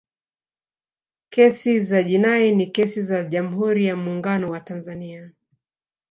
kesi 1.29 1.79
za 1.79 2.03
jinai 2.03 2.51
ni 2.55 2.65
kesi 2.65 3.03
za 3.03 3.23
jamhuri 3.23 3.85
ya 3.85 3.95
muungano 3.95 4.51
wa 4.51 4.59
tanzania 4.59 5.31